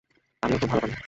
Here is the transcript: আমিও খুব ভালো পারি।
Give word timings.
আমিও 0.43 0.59
খুব 0.61 0.69
ভালো 0.69 0.81
পারি। 0.83 0.95